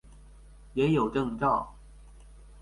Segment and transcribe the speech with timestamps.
[0.73, 1.75] 也有證照